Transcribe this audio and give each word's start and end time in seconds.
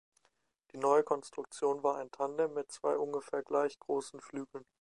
Die 0.71 0.79
neue 0.79 1.03
Konstruktion 1.03 1.83
war 1.83 1.97
ein 1.97 2.09
Tandem 2.09 2.55
mit 2.55 2.71
zwei 2.71 2.97
ungefähr 2.97 3.43
gleich 3.43 3.77
großen 3.77 4.19
Flügeln. 4.19 4.65